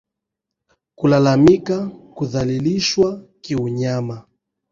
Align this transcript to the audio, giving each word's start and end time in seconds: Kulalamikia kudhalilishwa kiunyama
Kulalamikia 0.95 1.87
kudhalilishwa 2.13 3.23
kiunyama 3.41 4.25